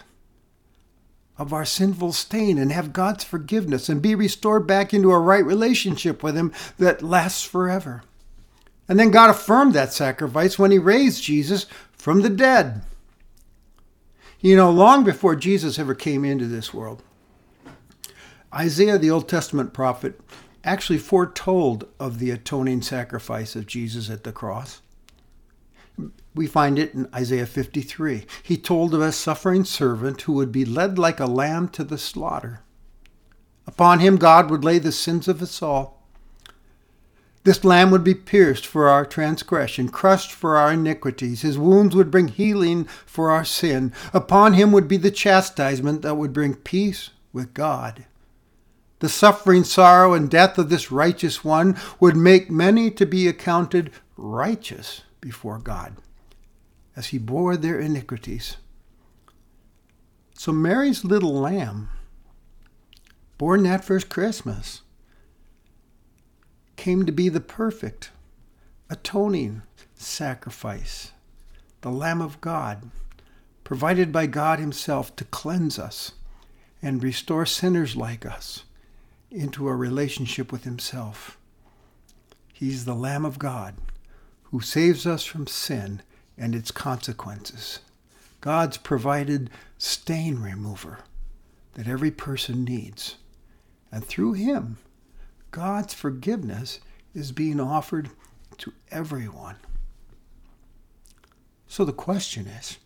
of 1.39 1.53
our 1.53 1.65
sinful 1.65 2.13
stain 2.13 2.59
and 2.59 2.73
have 2.73 2.93
God's 2.93 3.25
forgiveness 3.25 3.89
and 3.89 4.01
be 4.01 4.15
restored 4.15 4.67
back 4.67 4.95
into 4.95 5.13
a 5.13 5.19
right 5.19 5.45
relationship 5.45 6.23
with 6.23 6.37
Him 6.37 6.53
that 6.79 7.03
lasts 7.03 7.45
forever. 7.45 8.03
And 8.89 8.99
then 8.99 9.11
God 9.11 9.31
affirmed 9.31 9.75
that 9.75 9.93
sacrifice 9.93 10.59
when 10.59 10.71
He 10.71 10.79
raised 10.79 11.23
Jesus 11.23 11.67
from 11.93 12.23
the 12.23 12.31
dead. 12.31 12.83
You 14.41 14.57
know, 14.57 14.71
long 14.71 15.05
before 15.05 15.37
Jesus 15.37 15.79
ever 15.79 15.95
came 15.95 16.25
into 16.25 16.47
this 16.47 16.73
world, 16.73 17.03
Isaiah, 18.57 18.97
the 18.97 19.11
Old 19.11 19.29
Testament 19.29 19.75
prophet, 19.75 20.19
actually 20.65 20.99
foretold 20.99 21.87
of 22.01 22.19
the 22.19 22.31
atoning 22.31 22.81
sacrifice 22.81 23.55
of 23.55 23.67
Jesus 23.67 24.09
at 24.09 24.25
the 24.25 24.33
cross. 24.33 24.81
We 26.35 26.47
find 26.47 26.79
it 26.79 26.95
in 26.95 27.07
Isaiah 27.15 27.45
53. 27.45 28.27
He 28.43 28.57
told 28.57 28.95
of 28.95 29.03
a 29.03 29.13
suffering 29.13 29.65
servant 29.65 30.23
who 30.23 30.33
would 30.33 30.53
be 30.53 30.65
led 30.65 30.99
like 30.99 31.21
a 31.21 31.27
lamb 31.27 31.69
to 31.71 31.85
the 31.85 31.99
slaughter. 31.99 32.61
Upon 33.67 34.01
him 34.01 34.17
God 34.17 34.51
would 34.51 34.65
lay 34.65 34.79
the 34.79 34.93
sins 34.93 35.29
of 35.29 35.43
us 35.43 35.61
all. 35.61 36.03
This 37.45 37.63
lamb 37.63 37.91
would 37.91 38.05
be 38.05 38.15
pierced 38.15 38.67
for 38.67 38.89
our 38.89 39.05
transgression, 39.05 39.91
crushed 39.91 40.33
for 40.33 40.57
our 40.57 40.73
iniquities. 40.73 41.43
His 41.43 41.59
wounds 41.59 41.95
would 41.95 42.11
bring 42.11 42.29
healing 42.29 42.85
for 43.05 43.31
our 43.31 43.45
sin. 43.45 43.93
Upon 44.15 44.55
him 44.55 44.73
would 44.73 44.89
be 44.89 44.97
the 44.97 45.11
chastisement 45.11 46.01
that 46.03 46.17
would 46.17 46.33
bring 46.33 46.55
peace 46.55 47.11
with 47.33 47.55
God. 47.55 48.07
The 48.99 49.09
suffering, 49.11 49.65
sorrow, 49.65 50.15
and 50.15 50.31
death 50.31 50.57
of 50.57 50.71
this 50.71 50.91
righteous 50.91 51.45
one 51.45 51.77
would 52.01 52.17
make 52.17 52.51
many 52.51 52.91
to 52.93 53.05
be 53.05 53.29
accounted 53.29 53.91
righteous 54.17 55.03
before 55.21 55.59
God 55.59 55.97
as 56.95 57.09
he 57.09 57.19
bore 57.19 57.57
their 57.57 57.79
iniquities. 57.79 58.57
So 60.35 60.51
Mary's 60.51 61.05
little 61.05 61.35
lamb, 61.35 61.91
born 63.37 63.65
that 63.65 63.85
first 63.85 64.09
Christmas, 64.09 64.81
came 66.77 67.05
to 67.05 67.13
be 67.13 67.29
the 67.29 67.41
perfect 67.41 68.11
atoning 68.89 69.63
sacrifice, 69.95 71.13
the 71.81 71.91
Lamb 71.91 72.23
of 72.23 72.41
God, 72.41 72.91
provided 73.65 74.13
by 74.13 74.27
God 74.27 74.59
Himself 74.59 75.15
to 75.17 75.25
cleanse 75.25 75.79
us 75.79 76.13
and 76.81 77.03
restore 77.03 77.45
sinners 77.45 77.97
like 77.97 78.25
us 78.25 78.65
into 79.31 79.69
a 79.69 79.77
relationship 79.77 80.53
with 80.53 80.65
Himself. 80.65 81.39
He's 82.53 82.85
the 82.85 82.95
Lamb 82.95 83.25
of 83.25 83.39
God 83.39 83.75
who 84.45 84.61
saves 84.61 85.07
us 85.07 85.25
from 85.25 85.47
sin 85.47 86.03
and 86.39 86.55
its 86.55 86.71
consequences. 86.71 87.81
God's 88.41 88.77
provided 88.77 89.51
stain 89.79 90.39
remover 90.39 91.01
that 91.75 91.89
every 91.89 92.11
person 92.11 92.65
needs. 92.65 93.17
And 93.91 94.05
through 94.05 94.35
Him, 94.35 94.79
God's 95.51 95.95
forgiveness 95.95 96.81
is 97.15 97.33
being 97.33 97.61
offered 97.61 98.11
to 98.59 98.73
everyone. 98.91 99.57
So 101.67 101.85
the 101.85 101.93
question 101.93 102.47
is 102.47 102.79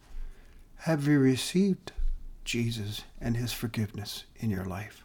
have 0.76 1.06
you 1.06 1.18
received 1.18 1.92
Jesus 2.44 3.02
and 3.20 3.36
his 3.36 3.52
forgiveness 3.52 4.24
in 4.36 4.50
your 4.50 4.64
life? 4.64 5.04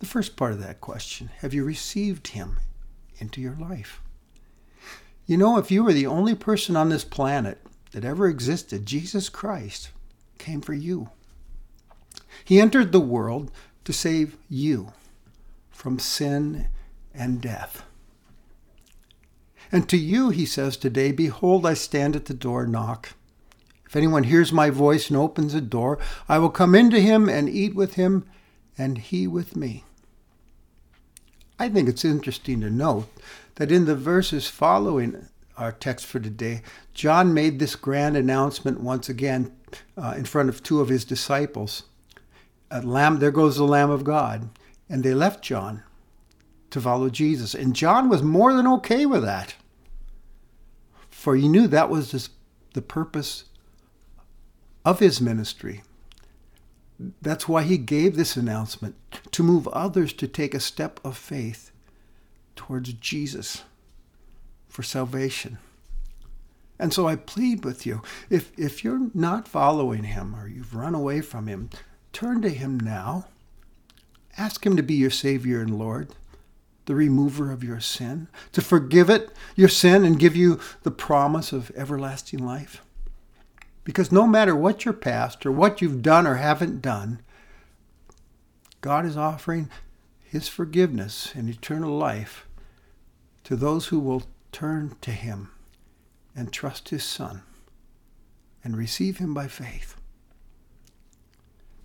The 0.00 0.06
first 0.06 0.36
part 0.36 0.52
of 0.52 0.60
that 0.60 0.80
question 0.80 1.30
have 1.38 1.54
you 1.54 1.64
received 1.64 2.28
him 2.28 2.58
into 3.18 3.40
your 3.40 3.56
life? 3.56 4.00
You 5.26 5.36
know, 5.36 5.58
if 5.58 5.70
you 5.70 5.82
were 5.82 5.92
the 5.92 6.06
only 6.06 6.34
person 6.34 6.76
on 6.76 6.90
this 6.90 7.04
planet 7.04 7.58
that 7.92 8.04
ever 8.04 8.28
existed, 8.28 8.86
Jesus 8.86 9.28
Christ 9.28 9.90
came 10.38 10.60
for 10.60 10.74
you. 10.74 11.08
He 12.44 12.60
entered 12.60 12.92
the 12.92 13.00
world 13.00 13.50
to 13.84 13.92
save 13.92 14.36
you 14.48 14.92
from 15.70 15.98
sin 15.98 16.68
and 17.14 17.40
death. 17.40 17.84
And 19.72 19.88
to 19.88 19.96
you, 19.96 20.30
he 20.30 20.44
says 20.44 20.76
today, 20.76 21.12
Behold, 21.12 21.64
I 21.64 21.74
stand 21.74 22.14
at 22.14 22.26
the 22.26 22.34
door, 22.34 22.66
knock. 22.66 23.14
If 23.86 23.96
anyone 23.96 24.24
hears 24.24 24.52
my 24.52 24.70
voice 24.70 25.08
and 25.08 25.16
opens 25.16 25.52
the 25.52 25.60
door, 25.60 25.98
I 26.28 26.38
will 26.38 26.50
come 26.50 26.74
into 26.74 27.00
him 27.00 27.28
and 27.28 27.48
eat 27.48 27.74
with 27.74 27.94
him, 27.94 28.24
and 28.76 28.98
he 28.98 29.26
with 29.26 29.56
me. 29.56 29.84
I 31.58 31.68
think 31.68 31.88
it's 31.88 32.04
interesting 32.04 32.60
to 32.60 32.70
note 32.70 33.08
that 33.56 33.70
in 33.70 33.84
the 33.84 33.94
verses 33.94 34.48
following 34.48 35.28
our 35.56 35.72
text 35.72 36.06
for 36.06 36.18
today, 36.18 36.62
John 36.92 37.32
made 37.32 37.58
this 37.58 37.76
grand 37.76 38.16
announcement 38.16 38.80
once 38.80 39.08
again 39.08 39.52
uh, 39.96 40.14
in 40.16 40.24
front 40.24 40.48
of 40.48 40.62
two 40.62 40.80
of 40.80 40.88
his 40.88 41.04
disciples. 41.04 41.84
Lamb, 42.82 43.20
there 43.20 43.30
goes 43.30 43.56
the 43.56 43.64
Lamb 43.64 43.90
of 43.90 44.02
God. 44.02 44.48
And 44.88 45.02
they 45.02 45.14
left 45.14 45.42
John 45.42 45.82
to 46.70 46.80
follow 46.80 47.08
Jesus. 47.08 47.54
And 47.54 47.74
John 47.74 48.08
was 48.08 48.22
more 48.22 48.52
than 48.52 48.66
okay 48.66 49.06
with 49.06 49.22
that. 49.22 49.54
For 51.08 51.36
he 51.36 51.48
knew 51.48 51.66
that 51.68 51.88
was 51.88 52.28
the 52.74 52.82
purpose 52.82 53.44
of 54.84 54.98
his 54.98 55.20
ministry. 55.20 55.82
That's 57.20 57.48
why 57.48 57.62
he 57.62 57.78
gave 57.78 58.16
this 58.16 58.36
announcement 58.36 58.96
to 59.32 59.42
move 59.42 59.66
others 59.68 60.12
to 60.14 60.28
take 60.28 60.54
a 60.54 60.60
step 60.60 61.00
of 61.04 61.16
faith 61.16 61.70
towards 62.56 62.92
Jesus 62.94 63.62
for 64.68 64.82
salvation. 64.82 65.58
And 66.78 66.92
so 66.92 67.06
I 67.06 67.16
plead 67.16 67.64
with 67.64 67.86
you 67.86 68.02
if, 68.30 68.52
if 68.58 68.84
you're 68.84 69.10
not 69.14 69.48
following 69.48 70.04
him 70.04 70.34
or 70.34 70.48
you've 70.48 70.74
run 70.74 70.94
away 70.94 71.20
from 71.20 71.46
him, 71.46 71.70
turn 72.12 72.42
to 72.42 72.50
him 72.50 72.78
now 72.78 73.26
Ask 74.36 74.66
Him 74.66 74.76
to 74.76 74.82
be 74.82 74.94
your 74.94 75.10
Savior 75.10 75.60
and 75.60 75.78
Lord, 75.78 76.08
the 76.86 76.94
remover 76.94 77.52
of 77.52 77.62
your 77.62 77.80
sin, 77.80 78.28
to 78.52 78.60
forgive 78.60 79.08
it, 79.08 79.30
your 79.54 79.68
sin, 79.68 80.04
and 80.04 80.18
give 80.18 80.34
you 80.34 80.60
the 80.82 80.90
promise 80.90 81.52
of 81.52 81.70
everlasting 81.76 82.44
life. 82.44 82.82
Because 83.84 84.10
no 84.10 84.26
matter 84.26 84.56
what 84.56 84.84
your 84.84 84.94
past 84.94 85.44
or 85.44 85.52
what 85.52 85.80
you've 85.80 86.02
done 86.02 86.26
or 86.26 86.36
haven't 86.36 86.82
done, 86.82 87.20
God 88.80 89.04
is 89.06 89.16
offering 89.16 89.70
his 90.22 90.48
forgiveness 90.48 91.32
and 91.34 91.48
eternal 91.48 91.96
life 91.96 92.46
to 93.44 93.56
those 93.56 93.86
who 93.86 94.00
will 94.00 94.24
turn 94.52 94.96
to 95.02 95.10
him 95.10 95.50
and 96.34 96.52
trust 96.52 96.88
his 96.88 97.04
Son 97.04 97.42
and 98.62 98.76
receive 98.76 99.18
him 99.18 99.34
by 99.34 99.46
faith. 99.46 99.96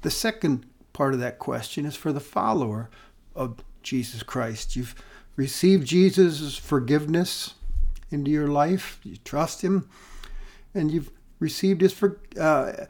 The 0.02 0.10
second 0.10 0.66
part 0.94 1.14
of 1.14 1.20
that 1.20 1.40
question 1.40 1.86
is 1.86 1.96
for 1.96 2.14
the 2.14 2.22
follower 2.22 2.90
of 3.36 3.64
Jesus 3.84 4.24
Christ. 4.24 4.76
You've 4.76 4.96
received 5.36 5.88
Jesus' 5.88 6.58
forgiveness 6.58 7.56
into 8.10 8.32
your 8.32 8.48
life, 8.48 9.00
you 9.04 9.18
trust 9.18 9.62
him, 9.62 9.90
and 10.74 10.90
you've 10.92 11.12
received 11.40 11.82
his 11.82 11.94
for, 11.94 12.20
uh, 12.40 12.86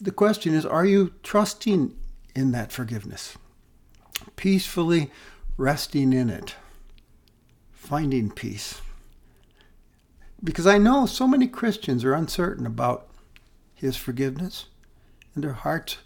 the 0.00 0.10
question 0.10 0.54
is 0.54 0.66
are 0.66 0.84
you 0.84 1.12
trusting 1.22 1.96
in 2.34 2.52
that 2.52 2.72
forgiveness? 2.72 3.36
Peacefully 4.36 5.10
resting 5.56 6.12
in 6.12 6.30
it. 6.30 6.54
Finding 7.72 8.30
peace. 8.30 8.80
Because 10.42 10.66
i 10.66 10.76
know 10.76 11.06
so 11.06 11.26
many 11.26 11.46
christians 11.46 12.04
are 12.04 12.12
uncertain 12.12 12.66
about 12.66 13.08
his 13.74 13.96
forgiveness 13.96 14.66
and 15.34 15.42
their 15.42 15.52
hearts 15.52 15.98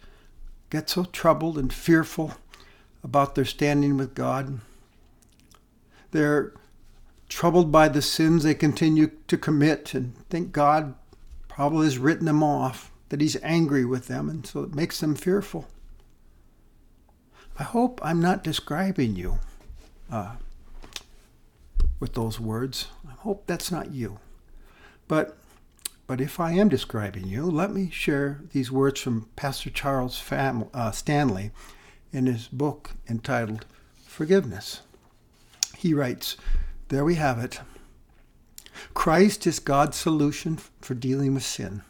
get 0.69 0.89
so 0.89 1.03
troubled 1.05 1.57
and 1.57 1.73
fearful 1.73 2.33
about 3.03 3.35
their 3.35 3.45
standing 3.45 3.97
with 3.97 4.13
god. 4.13 4.59
They're 6.11 6.53
troubled 7.27 7.71
by 7.71 7.89
the 7.89 8.01
sins 8.01 8.43
they 8.43 8.55
continue 8.55 9.11
to 9.27 9.37
commit 9.37 9.93
and 9.93 10.15
think 10.29 10.51
god 10.51 10.95
probably 11.59 11.87
has 11.87 11.97
written 11.97 12.25
them 12.25 12.41
off, 12.41 12.89
that 13.09 13.19
he's 13.19 13.35
angry 13.43 13.83
with 13.83 14.07
them, 14.07 14.29
and 14.29 14.47
so 14.47 14.63
it 14.63 14.73
makes 14.73 15.01
them 15.01 15.13
fearful. 15.13 15.67
I 17.59 17.63
hope 17.63 17.99
I'm 18.01 18.21
not 18.21 18.45
describing 18.45 19.17
you 19.17 19.39
uh, 20.09 20.35
with 21.99 22.13
those 22.13 22.39
words. 22.39 22.87
I 23.05 23.11
hope 23.11 23.45
that's 23.45 23.73
not 23.73 23.91
you. 23.91 24.19
But, 25.09 25.37
but 26.07 26.21
if 26.21 26.39
I 26.39 26.53
am 26.53 26.69
describing 26.69 27.27
you, 27.27 27.43
let 27.43 27.73
me 27.73 27.89
share 27.91 28.39
these 28.53 28.71
words 28.71 29.01
from 29.01 29.27
Pastor 29.35 29.69
Charles 29.69 30.17
Fam- 30.17 30.69
uh, 30.73 30.91
Stanley 30.91 31.51
in 32.13 32.25
his 32.25 32.47
book 32.47 32.91
entitled 33.09 33.65
Forgiveness. 34.05 34.79
He 35.77 35.93
writes, 35.93 36.37
There 36.87 37.03
we 37.03 37.15
have 37.15 37.37
it. 37.37 37.59
Christ 38.93 39.47
is 39.47 39.59
God's 39.59 39.97
solution 39.97 40.57
for 40.81 40.93
dealing 40.93 41.33
with 41.33 41.43
sin. 41.43 41.81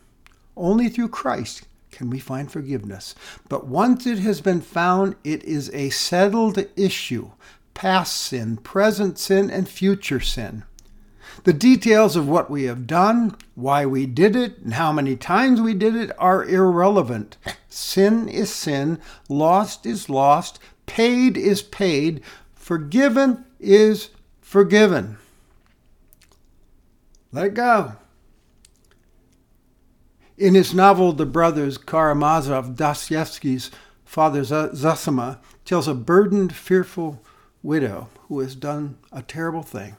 Only 0.56 0.89
through 0.89 1.10
Christ 1.10 1.67
can 1.91 2.10
we 2.10 2.19
find 2.19 2.52
forgiveness. 2.52 3.15
But 3.47 3.67
once 3.67 4.06
it 4.06 4.19
has 4.19 4.41
been 4.41 4.62
found, 4.62 5.15
it 5.23 5.43
is 5.43 5.69
a 5.73 5.89
settled 5.89 6.63
issue 6.75 7.32
past 7.73 8.17
sin, 8.17 8.58
present 8.58 9.17
sin, 9.17 9.49
and 9.49 9.69
future 9.69 10.19
sin. 10.19 10.63
The 11.45 11.54
details 11.54 12.17
of 12.17 12.28
what 12.28 12.49
we 12.49 12.63
have 12.63 12.86
done, 12.86 13.38
why 13.56 13.86
we 13.86 14.06
did 14.06 14.36
it, 14.36 14.58
and 14.58 14.73
how 14.73 14.91
many 14.91 15.15
times 15.15 15.62
we 15.62 15.73
did 15.73 15.95
it 15.95 16.12
are 16.17 16.43
irrelevant. 16.43 17.38
Sin 17.69 18.28
is 18.28 18.54
sin, 18.54 18.99
lost 19.30 19.86
is 19.86 20.10
lost, 20.10 20.60
paid 20.88 21.38
is 21.38 21.62
paid, 21.62 22.21
forgiven 22.54 23.45
is 23.60 24.10
forgiven. 24.41 25.17
Let 27.32 27.54
go. 27.54 27.94
In 30.38 30.56
his 30.56 30.74
novel, 30.74 31.13
The 31.13 31.26
Brothers 31.26 31.78
Karamazov, 31.78 32.76
Dostoevsky's 32.76 33.70
father 34.06 34.42
Zosima 34.44 35.39
tells 35.65 35.88
a 35.88 35.94
burdened, 35.94 36.56
fearful 36.56 37.22
widow 37.62 38.10
who 38.28 38.39
has 38.39 38.56
done 38.56 38.98
a 39.12 39.22
terrible 39.22 39.63
thing. 39.63 39.98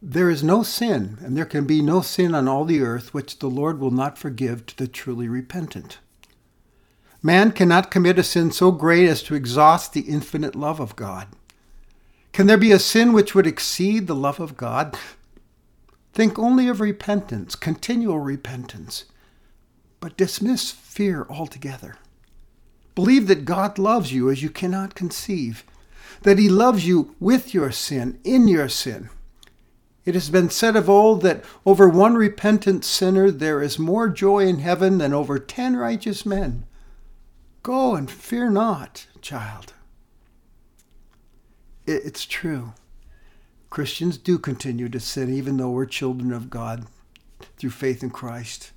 There 0.00 0.30
is 0.30 0.42
no 0.42 0.62
sin, 0.62 1.18
and 1.20 1.36
there 1.36 1.44
can 1.44 1.66
be 1.66 1.82
no 1.82 2.00
sin 2.00 2.34
on 2.34 2.48
all 2.48 2.64
the 2.64 2.80
earth 2.80 3.12
which 3.12 3.38
the 3.38 3.50
Lord 3.50 3.80
will 3.80 3.90
not 3.90 4.16
forgive 4.16 4.64
to 4.66 4.76
the 4.76 4.88
truly 4.88 5.28
repentant. 5.28 5.98
Man 7.22 7.50
cannot 7.52 7.90
commit 7.90 8.18
a 8.18 8.22
sin 8.22 8.52
so 8.52 8.70
great 8.70 9.08
as 9.08 9.22
to 9.24 9.34
exhaust 9.34 9.92
the 9.92 10.02
infinite 10.02 10.54
love 10.54 10.78
of 10.78 10.96
God. 10.96 11.26
Can 12.32 12.46
there 12.46 12.56
be 12.56 12.70
a 12.70 12.78
sin 12.78 13.12
which 13.12 13.34
would 13.34 13.46
exceed 13.46 14.06
the 14.06 14.14
love 14.14 14.38
of 14.38 14.56
God? 14.56 14.96
Think 16.12 16.38
only 16.38 16.68
of 16.68 16.80
repentance, 16.80 17.54
continual 17.54 18.18
repentance, 18.18 19.04
but 20.00 20.16
dismiss 20.16 20.70
fear 20.70 21.26
altogether. 21.28 21.96
Believe 22.94 23.28
that 23.28 23.44
God 23.44 23.78
loves 23.78 24.12
you 24.12 24.30
as 24.30 24.42
you 24.42 24.50
cannot 24.50 24.94
conceive, 24.94 25.64
that 26.22 26.38
He 26.38 26.48
loves 26.48 26.86
you 26.86 27.14
with 27.20 27.54
your 27.54 27.70
sin, 27.70 28.18
in 28.24 28.48
your 28.48 28.68
sin. 28.68 29.10
It 30.04 30.14
has 30.14 30.30
been 30.30 30.50
said 30.50 30.74
of 30.74 30.88
old 30.88 31.22
that 31.22 31.44
over 31.66 31.88
one 31.88 32.14
repentant 32.14 32.84
sinner 32.84 33.30
there 33.30 33.62
is 33.62 33.78
more 33.78 34.08
joy 34.08 34.46
in 34.46 34.58
heaven 34.58 34.98
than 34.98 35.12
over 35.12 35.38
ten 35.38 35.76
righteous 35.76 36.24
men. 36.24 36.64
Go 37.62 37.94
and 37.94 38.10
fear 38.10 38.48
not, 38.48 39.06
child. 39.20 39.74
It's 41.86 42.24
true. 42.24 42.72
Christians 43.70 44.16
do 44.16 44.38
continue 44.38 44.88
to 44.88 45.00
sin 45.00 45.32
even 45.32 45.56
though 45.56 45.70
we're 45.70 45.86
children 45.86 46.32
of 46.32 46.50
God 46.50 46.86
through 47.56 47.70
faith 47.70 48.02
in 48.02 48.10
Christ. 48.10 48.72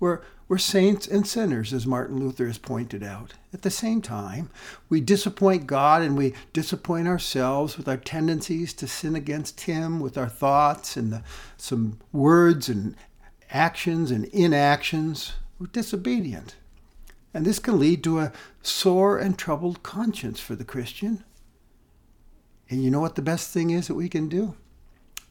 We're, 0.00 0.20
we're 0.48 0.58
saints 0.58 1.06
and 1.06 1.26
sinners, 1.26 1.72
as 1.72 1.86
Martin 1.86 2.18
Luther 2.18 2.46
has 2.46 2.58
pointed 2.58 3.02
out. 3.02 3.34
At 3.52 3.62
the 3.62 3.70
same 3.70 4.02
time, 4.02 4.50
we 4.88 5.00
disappoint 5.00 5.66
God 5.66 6.02
and 6.02 6.16
we 6.16 6.34
disappoint 6.52 7.08
ourselves 7.08 7.78
with 7.78 7.88
our 7.88 7.96
tendencies 7.96 8.74
to 8.74 8.86
sin 8.86 9.16
against 9.16 9.62
Him, 9.62 10.00
with 10.00 10.18
our 10.18 10.28
thoughts 10.28 10.96
and 10.96 11.12
the, 11.12 11.22
some 11.56 11.98
words 12.12 12.68
and 12.68 12.96
actions 13.50 14.10
and 14.10 14.26
inactions. 14.26 15.32
We're 15.58 15.68
disobedient. 15.68 16.56
And 17.32 17.46
this 17.46 17.58
can 17.58 17.78
lead 17.78 18.04
to 18.04 18.20
a 18.20 18.32
sore 18.62 19.18
and 19.18 19.38
troubled 19.38 19.82
conscience 19.82 20.38
for 20.38 20.54
the 20.54 20.64
Christian. 20.64 21.24
And 22.70 22.82
you 22.82 22.90
know 22.90 23.00
what 23.00 23.14
the 23.14 23.22
best 23.22 23.50
thing 23.50 23.70
is 23.70 23.88
that 23.88 23.94
we 23.94 24.08
can 24.08 24.28
do? 24.28 24.54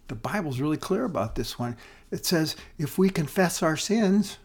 The 0.08 0.16
Bible's 0.16 0.60
really 0.60 0.78
clear 0.78 1.06
about 1.06 1.36
this 1.36 1.58
one. 1.58 1.78
It 2.12 2.26
says, 2.26 2.56
if 2.78 2.98
we 2.98 3.10
confess 3.10 3.64
our 3.64 3.78
sins, 3.78 4.38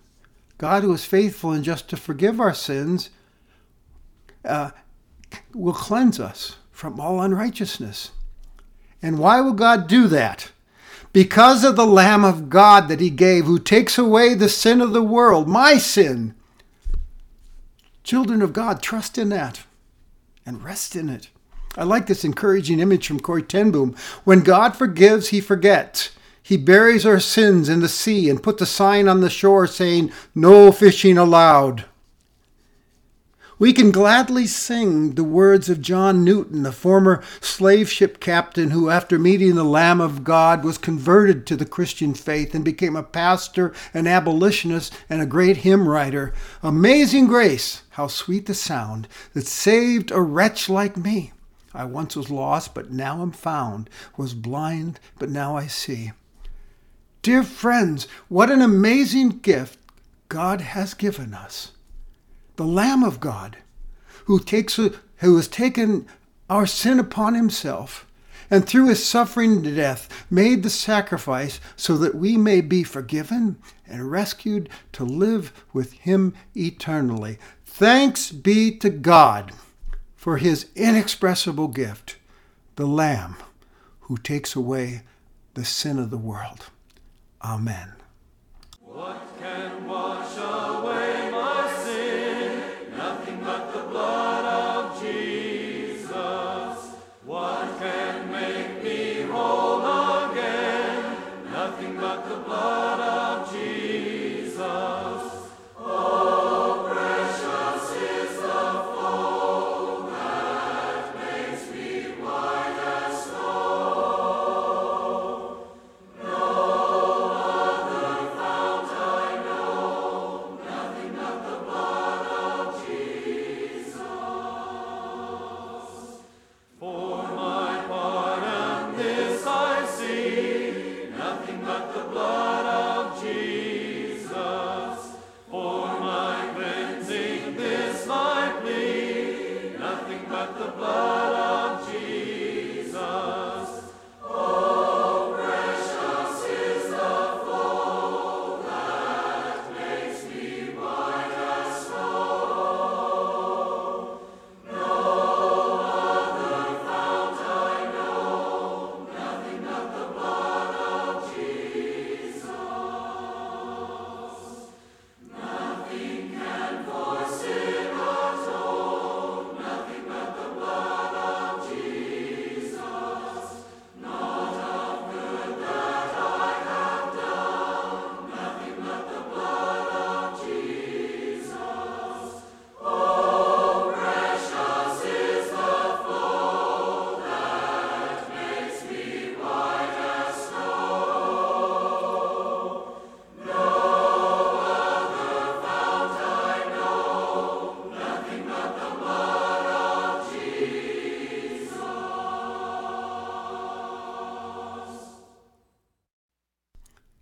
God, 0.56 0.82
who 0.82 0.92
is 0.92 1.04
faithful 1.04 1.52
and 1.52 1.64
just 1.64 1.88
to 1.90 1.96
forgive 1.96 2.40
our 2.40 2.54
sins, 2.54 3.10
uh, 4.44 4.70
will 5.54 5.74
cleanse 5.74 6.18
us 6.18 6.56
from 6.70 6.98
all 6.98 7.20
unrighteousness. 7.20 8.12
And 9.02 9.18
why 9.18 9.40
will 9.40 9.52
God 9.52 9.86
do 9.86 10.06
that? 10.08 10.50
Because 11.12 11.64
of 11.64 11.76
the 11.76 11.86
Lamb 11.86 12.24
of 12.24 12.50
God 12.50 12.88
that 12.88 13.00
He 13.00 13.10
gave, 13.10 13.44
who 13.44 13.58
takes 13.58 13.98
away 13.98 14.34
the 14.34 14.48
sin 14.48 14.80
of 14.80 14.92
the 14.92 15.02
world, 15.02 15.48
my 15.48 15.78
sin. 15.78 16.34
Children 18.02 18.42
of 18.42 18.52
God, 18.52 18.82
trust 18.82 19.18
in 19.18 19.28
that 19.30 19.64
and 20.46 20.64
rest 20.64 20.96
in 20.96 21.08
it. 21.08 21.28
I 21.76 21.84
like 21.84 22.06
this 22.06 22.24
encouraging 22.24 22.80
image 22.80 23.06
from 23.06 23.20
Corrie 23.20 23.42
ten 23.42 23.70
Boom. 23.70 23.94
When 24.24 24.40
God 24.40 24.76
forgives, 24.76 25.28
he 25.28 25.40
forgets. 25.40 26.10
He 26.42 26.56
buries 26.56 27.04
our 27.04 27.20
sins 27.20 27.68
in 27.68 27.80
the 27.80 27.88
sea 27.88 28.30
and 28.30 28.42
puts 28.42 28.62
a 28.62 28.66
sign 28.66 29.06
on 29.06 29.20
the 29.20 29.28
shore 29.28 29.66
saying, 29.66 30.10
No 30.34 30.72
fishing 30.72 31.18
allowed. 31.18 31.84
We 33.58 33.72
can 33.72 33.90
gladly 33.90 34.46
sing 34.46 35.14
the 35.16 35.24
words 35.24 35.68
of 35.68 35.80
John 35.80 36.22
Newton, 36.22 36.62
the 36.62 36.70
former 36.70 37.24
slave 37.40 37.90
ship 37.90 38.20
captain 38.20 38.70
who, 38.70 38.88
after 38.88 39.18
meeting 39.18 39.56
the 39.56 39.64
Lamb 39.64 40.00
of 40.00 40.22
God, 40.22 40.64
was 40.64 40.78
converted 40.78 41.44
to 41.48 41.56
the 41.56 41.66
Christian 41.66 42.14
faith 42.14 42.54
and 42.54 42.64
became 42.64 42.94
a 42.94 43.02
pastor, 43.02 43.74
an 43.92 44.06
abolitionist, 44.06 44.94
and 45.10 45.20
a 45.20 45.26
great 45.26 45.58
hymn 45.58 45.88
writer. 45.88 46.32
Amazing 46.62 47.26
grace, 47.26 47.82
how 47.90 48.06
sweet 48.06 48.46
the 48.46 48.54
sound 48.54 49.08
that 49.34 49.48
saved 49.48 50.12
a 50.12 50.20
wretch 50.20 50.68
like 50.68 50.96
me. 50.96 51.32
I 51.78 51.84
once 51.84 52.16
was 52.16 52.28
lost, 52.28 52.74
but 52.74 52.90
now 52.90 53.22
am 53.22 53.30
found, 53.30 53.88
was 54.16 54.34
blind, 54.34 54.98
but 55.16 55.30
now 55.30 55.56
I 55.56 55.68
see. 55.68 56.10
Dear 57.22 57.44
friends, 57.44 58.08
what 58.26 58.50
an 58.50 58.60
amazing 58.60 59.38
gift 59.38 59.78
God 60.28 60.60
has 60.60 60.92
given 60.92 61.32
us. 61.32 61.70
The 62.56 62.66
Lamb 62.66 63.04
of 63.04 63.20
God, 63.20 63.58
who, 64.24 64.40
takes, 64.40 64.74
who 64.74 65.36
has 65.36 65.46
taken 65.46 66.08
our 66.50 66.66
sin 66.66 66.98
upon 66.98 67.34
himself, 67.34 68.10
and 68.50 68.66
through 68.66 68.88
his 68.88 69.06
suffering 69.06 69.64
and 69.64 69.76
death 69.76 70.08
made 70.28 70.64
the 70.64 70.70
sacrifice 70.70 71.60
so 71.76 71.96
that 71.98 72.16
we 72.16 72.36
may 72.36 72.60
be 72.60 72.82
forgiven 72.82 73.56
and 73.86 74.10
rescued 74.10 74.68
to 74.94 75.04
live 75.04 75.52
with 75.72 75.92
him 75.92 76.34
eternally. 76.56 77.38
Thanks 77.64 78.32
be 78.32 78.76
to 78.78 78.90
God 78.90 79.52
for 80.18 80.38
his 80.38 80.66
inexpressible 80.74 81.68
gift, 81.68 82.16
the 82.74 82.86
Lamb 82.86 83.36
who 84.00 84.16
takes 84.18 84.56
away 84.56 85.02
the 85.54 85.64
sin 85.64 85.96
of 85.96 86.10
the 86.10 86.18
world. 86.18 86.66
Amen. 87.40 87.92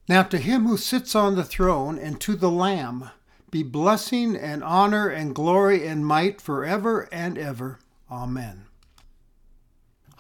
Now 0.09 0.23
to 0.25 0.39
him 0.39 0.67
who 0.67 0.77
sits 0.77 1.15
on 1.15 1.35
the 1.35 1.45
throne 1.45 1.99
and 1.99 2.21
to 2.21 2.37
the 2.37 2.51
Lamb 2.51 3.11
be 3.51 3.63
blessing 3.63 4.37
and 4.37 4.63
honor 4.63 5.09
and 5.09 5.35
glory 5.35 5.87
and 5.87 6.07
might 6.07 6.41
forever 6.41 7.09
and 7.11 7.39
ever. 7.39 7.81
Amen. 8.11 8.66